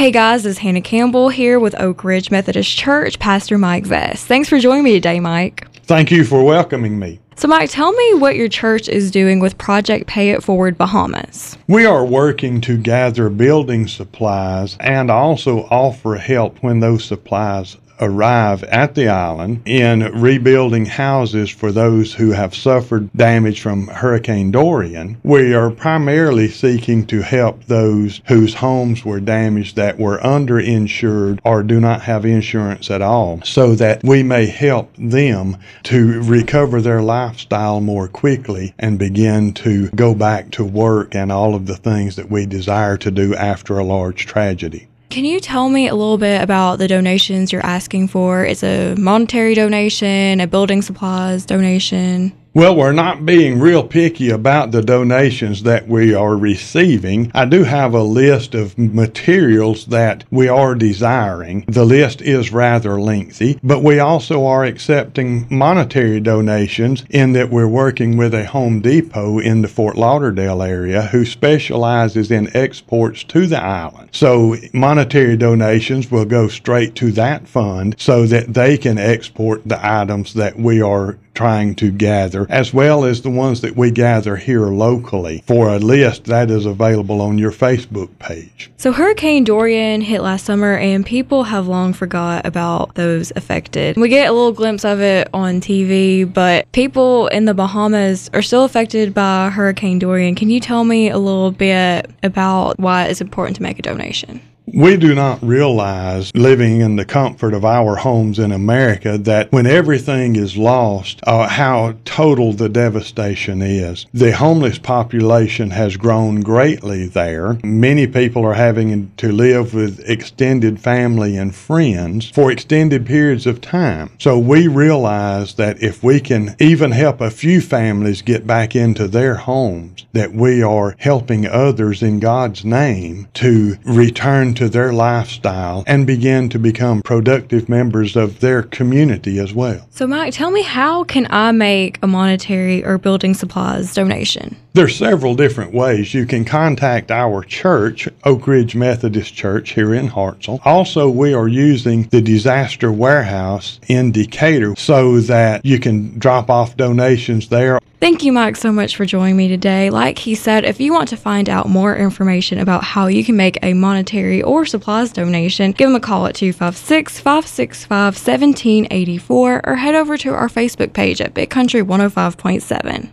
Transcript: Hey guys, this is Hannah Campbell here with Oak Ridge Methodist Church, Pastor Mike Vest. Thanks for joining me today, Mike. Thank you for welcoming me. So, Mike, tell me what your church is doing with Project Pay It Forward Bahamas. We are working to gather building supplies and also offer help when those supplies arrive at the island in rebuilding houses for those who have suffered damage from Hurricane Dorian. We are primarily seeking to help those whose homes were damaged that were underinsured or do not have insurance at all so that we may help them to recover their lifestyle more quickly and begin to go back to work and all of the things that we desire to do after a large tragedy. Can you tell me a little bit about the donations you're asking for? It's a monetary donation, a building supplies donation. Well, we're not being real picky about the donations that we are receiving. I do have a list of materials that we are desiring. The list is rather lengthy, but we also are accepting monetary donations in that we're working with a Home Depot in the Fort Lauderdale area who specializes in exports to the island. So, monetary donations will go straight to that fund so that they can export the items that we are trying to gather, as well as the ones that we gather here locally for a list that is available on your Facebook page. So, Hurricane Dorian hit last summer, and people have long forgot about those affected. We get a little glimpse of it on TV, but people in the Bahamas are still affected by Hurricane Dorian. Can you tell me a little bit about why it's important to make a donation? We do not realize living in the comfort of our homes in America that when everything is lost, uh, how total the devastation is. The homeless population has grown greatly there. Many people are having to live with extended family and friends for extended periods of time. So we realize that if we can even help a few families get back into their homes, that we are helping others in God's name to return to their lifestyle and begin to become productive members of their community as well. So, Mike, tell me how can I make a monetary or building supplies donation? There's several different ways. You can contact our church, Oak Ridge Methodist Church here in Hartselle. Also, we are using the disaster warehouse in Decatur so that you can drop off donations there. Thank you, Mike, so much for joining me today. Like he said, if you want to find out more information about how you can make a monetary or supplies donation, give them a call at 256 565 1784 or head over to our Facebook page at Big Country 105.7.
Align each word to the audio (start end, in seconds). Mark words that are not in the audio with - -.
Hey 0.00 0.12
guys, 0.12 0.44
this 0.44 0.52
is 0.52 0.58
Hannah 0.58 0.80
Campbell 0.80 1.28
here 1.28 1.60
with 1.60 1.78
Oak 1.78 2.04
Ridge 2.04 2.30
Methodist 2.30 2.74
Church, 2.74 3.18
Pastor 3.18 3.58
Mike 3.58 3.84
Vest. 3.84 4.26
Thanks 4.26 4.48
for 4.48 4.58
joining 4.58 4.82
me 4.82 4.94
today, 4.94 5.20
Mike. 5.20 5.70
Thank 5.82 6.10
you 6.10 6.24
for 6.24 6.42
welcoming 6.42 6.98
me. 6.98 7.20
So, 7.36 7.46
Mike, 7.48 7.68
tell 7.68 7.92
me 7.92 8.14
what 8.14 8.34
your 8.34 8.48
church 8.48 8.88
is 8.88 9.10
doing 9.10 9.40
with 9.40 9.58
Project 9.58 10.06
Pay 10.06 10.30
It 10.30 10.42
Forward 10.42 10.78
Bahamas. 10.78 11.58
We 11.68 11.84
are 11.84 12.06
working 12.06 12.62
to 12.62 12.78
gather 12.78 13.28
building 13.28 13.86
supplies 13.86 14.74
and 14.80 15.10
also 15.10 15.64
offer 15.64 16.14
help 16.14 16.62
when 16.62 16.80
those 16.80 17.04
supplies 17.04 17.76
arrive 18.00 18.64
at 18.64 18.94
the 18.94 19.08
island 19.08 19.62
in 19.66 20.00
rebuilding 20.20 20.86
houses 20.86 21.50
for 21.50 21.72
those 21.72 22.14
who 22.14 22.30
have 22.30 22.54
suffered 22.54 23.12
damage 23.12 23.60
from 23.60 23.86
Hurricane 23.88 24.50
Dorian. 24.50 25.18
We 25.22 25.54
are 25.54 25.70
primarily 25.70 26.48
seeking 26.48 27.06
to 27.06 27.22
help 27.22 27.64
those 27.64 28.20
whose 28.26 28.54
homes 28.54 29.04
were 29.04 29.20
damaged 29.20 29.76
that 29.76 29.98
were 29.98 30.18
underinsured 30.18 31.40
or 31.44 31.62
do 31.62 31.80
not 31.80 32.02
have 32.02 32.24
insurance 32.24 32.90
at 32.90 33.02
all 33.02 33.40
so 33.42 33.74
that 33.74 34.02
we 34.04 34.22
may 34.22 34.46
help 34.46 34.92
them 34.96 35.56
to 35.84 36.22
recover 36.22 36.80
their 36.80 37.02
lifestyle 37.02 37.80
more 37.80 38.08
quickly 38.08 38.74
and 38.78 38.98
begin 38.98 39.52
to 39.52 39.88
go 39.90 40.14
back 40.14 40.50
to 40.52 40.64
work 40.64 41.14
and 41.14 41.30
all 41.30 41.54
of 41.54 41.66
the 41.66 41.76
things 41.76 42.16
that 42.16 42.30
we 42.30 42.46
desire 42.46 42.96
to 42.96 43.10
do 43.10 43.34
after 43.34 43.78
a 43.78 43.84
large 43.84 44.26
tragedy. 44.26 44.88
Can 45.10 45.24
you 45.24 45.40
tell 45.40 45.68
me 45.68 45.88
a 45.88 45.94
little 45.96 46.18
bit 46.18 46.40
about 46.40 46.78
the 46.78 46.86
donations 46.86 47.50
you're 47.50 47.66
asking 47.66 48.06
for? 48.06 48.44
It's 48.44 48.62
a 48.62 48.94
monetary 48.94 49.56
donation, 49.56 50.40
a 50.40 50.46
building 50.46 50.82
supplies 50.82 51.44
donation. 51.44 52.32
Well, 52.52 52.74
we're 52.74 52.90
not 52.90 53.24
being 53.24 53.60
real 53.60 53.84
picky 53.84 54.28
about 54.30 54.72
the 54.72 54.82
donations 54.82 55.62
that 55.62 55.86
we 55.86 56.14
are 56.14 56.36
receiving. 56.36 57.30
I 57.32 57.44
do 57.44 57.62
have 57.62 57.94
a 57.94 58.02
list 58.02 58.56
of 58.56 58.76
materials 58.76 59.86
that 59.86 60.24
we 60.32 60.48
are 60.48 60.74
desiring. 60.74 61.64
The 61.68 61.84
list 61.84 62.20
is 62.20 62.50
rather 62.50 63.00
lengthy, 63.00 63.60
but 63.62 63.84
we 63.84 64.00
also 64.00 64.46
are 64.46 64.64
accepting 64.64 65.46
monetary 65.48 66.18
donations 66.18 67.04
in 67.08 67.34
that 67.34 67.50
we're 67.50 67.68
working 67.68 68.16
with 68.16 68.34
a 68.34 68.46
Home 68.46 68.80
Depot 68.80 69.38
in 69.38 69.62
the 69.62 69.68
Fort 69.68 69.96
Lauderdale 69.96 70.60
area 70.60 71.02
who 71.02 71.24
specializes 71.24 72.32
in 72.32 72.50
exports 72.56 73.22
to 73.24 73.46
the 73.46 73.62
island. 73.62 74.08
So, 74.10 74.56
monetary 74.72 75.36
donations 75.36 76.10
will 76.10 76.24
go 76.24 76.48
straight 76.48 76.96
to 76.96 77.12
that 77.12 77.46
fund 77.46 77.94
so 77.96 78.26
that 78.26 78.54
they 78.54 78.76
can 78.76 78.98
export 78.98 79.62
the 79.64 79.78
items 79.80 80.34
that 80.34 80.58
we 80.58 80.82
are 80.82 81.16
trying 81.40 81.74
to 81.74 81.90
gather, 81.90 82.46
as 82.50 82.74
well 82.74 83.02
as 83.02 83.22
the 83.22 83.30
ones 83.30 83.62
that 83.62 83.74
we 83.74 83.90
gather 83.90 84.36
here 84.36 84.66
locally 84.66 85.42
for 85.46 85.70
a 85.70 85.78
list 85.78 86.24
that 86.24 86.50
is 86.50 86.66
available 86.66 87.22
on 87.22 87.38
your 87.38 87.50
Facebook 87.50 88.10
page. 88.18 88.70
So, 88.76 88.92
Hurricane 88.92 89.44
Dorian 89.44 90.02
hit 90.02 90.20
last 90.20 90.44
summer, 90.44 90.76
and 90.76 91.06
people 91.06 91.44
have 91.44 91.66
long 91.66 91.94
forgot 91.94 92.44
about 92.44 92.94
those 92.94 93.32
affected. 93.36 93.96
We 93.96 94.10
get 94.10 94.28
a 94.28 94.32
little 94.32 94.52
glimpse 94.52 94.84
of 94.84 95.00
it 95.00 95.28
on 95.32 95.62
TV, 95.62 96.30
but 96.30 96.70
people 96.72 97.28
in 97.28 97.46
the 97.46 97.54
Bahamas 97.54 98.28
are 98.34 98.42
still 98.42 98.64
affected 98.64 99.14
by 99.14 99.48
Hurricane 99.48 99.98
Dorian. 99.98 100.34
Can 100.34 100.50
you 100.50 100.60
tell 100.60 100.84
me 100.84 101.08
a 101.08 101.16
little 101.16 101.52
bit 101.52 102.10
about 102.22 102.78
why 102.78 103.06
it's 103.06 103.22
important 103.22 103.56
to 103.56 103.62
make 103.62 103.78
a 103.78 103.82
donation? 103.82 104.42
We 104.72 104.96
do 104.96 105.14
not 105.14 105.42
realize 105.42 106.30
living 106.34 106.80
in 106.80 106.94
the 106.94 107.04
comfort 107.04 107.54
of 107.54 107.64
our 107.64 107.96
homes 107.96 108.38
in 108.38 108.52
America 108.52 109.18
that 109.18 109.50
when 109.50 109.66
everything 109.66 110.36
is 110.36 110.56
lost, 110.56 111.20
uh, 111.24 111.48
how 111.48 111.94
total 112.04 112.52
the 112.52 112.68
devastation 112.68 113.62
is. 113.62 114.06
The 114.14 114.32
homeless 114.32 114.78
population 114.78 115.70
has 115.70 115.96
grown 115.96 116.42
greatly 116.42 117.06
there. 117.06 117.58
Many 117.64 118.06
people 118.06 118.44
are 118.44 118.54
having 118.54 119.10
to 119.16 119.32
live 119.32 119.74
with 119.74 120.08
extended 120.08 120.80
family 120.80 121.36
and 121.36 121.54
friends 121.54 122.30
for 122.30 122.52
extended 122.52 123.06
periods 123.06 123.46
of 123.46 123.60
time. 123.60 124.10
So 124.18 124.38
we 124.38 124.68
realize 124.68 125.54
that 125.54 125.82
if 125.82 126.02
we 126.04 126.20
can 126.20 126.54
even 126.60 126.92
help 126.92 127.20
a 127.20 127.30
few 127.30 127.60
families 127.60 128.22
get 128.22 128.46
back 128.46 128.76
into 128.76 129.08
their 129.08 129.34
homes, 129.34 130.06
that 130.12 130.32
we 130.32 130.62
are 130.62 130.94
helping 130.98 131.46
others 131.46 132.02
in 132.02 132.20
God's 132.20 132.64
name 132.64 133.26
to 133.34 133.76
return 133.84 134.54
to 134.60 134.68
their 134.68 134.92
lifestyle 134.92 135.82
and 135.86 136.06
begin 136.06 136.50
to 136.50 136.58
become 136.58 137.00
productive 137.00 137.66
members 137.66 138.14
of 138.14 138.40
their 138.40 138.62
community 138.62 139.38
as 139.38 139.54
well. 139.54 139.86
So, 139.88 140.06
Mike, 140.06 140.34
tell 140.34 140.50
me 140.50 140.60
how 140.60 141.04
can 141.04 141.26
I 141.30 141.50
make 141.52 141.98
a 142.02 142.06
monetary 142.06 142.84
or 142.84 142.98
building 142.98 143.32
supplies 143.32 143.94
donation? 143.94 144.56
There's 144.74 144.94
several 144.94 145.34
different 145.34 145.72
ways. 145.72 146.12
You 146.12 146.26
can 146.26 146.44
contact 146.44 147.10
our 147.10 147.42
church, 147.42 148.06
Oak 148.24 148.46
Ridge 148.46 148.76
Methodist 148.76 149.34
Church 149.34 149.70
here 149.70 149.94
in 149.94 150.10
Hartselle. 150.10 150.60
Also, 150.64 151.08
we 151.08 151.32
are 151.32 151.48
using 151.48 152.02
the 152.10 152.20
disaster 152.20 152.92
warehouse 152.92 153.80
in 153.88 154.12
Decatur 154.12 154.76
so 154.76 155.20
that 155.20 155.64
you 155.64 155.80
can 155.80 156.18
drop 156.18 156.50
off 156.50 156.76
donations 156.76 157.48
there. 157.48 157.80
Thank 158.00 158.22
you, 158.22 158.32
Mike, 158.32 158.56
so 158.56 158.72
much 158.72 158.96
for 158.96 159.04
joining 159.04 159.36
me 159.36 159.48
today. 159.48 159.90
Like 159.90 160.18
he 160.18 160.34
said, 160.34 160.64
if 160.64 160.80
you 160.80 160.90
want 160.90 161.10
to 161.10 161.18
find 161.18 161.50
out 161.50 161.68
more 161.68 161.94
information 161.94 162.58
about 162.58 162.82
how 162.82 163.08
you 163.08 163.22
can 163.22 163.36
make 163.36 163.58
a 163.62 163.74
monetary 163.74 164.39
or 164.42 164.64
supplies 164.66 165.12
donation, 165.12 165.72
give 165.72 165.88
them 165.88 165.96
a 165.96 166.00
call 166.00 166.26
at 166.26 166.34
256 166.34 167.18
565 167.20 168.14
1784 168.14 169.60
or 169.64 169.76
head 169.76 169.94
over 169.94 170.16
to 170.18 170.34
our 170.34 170.48
Facebook 170.48 170.92
page 170.92 171.20
at 171.20 171.34
Big 171.34 171.50
Country 171.50 171.82
105.7. 171.82 173.12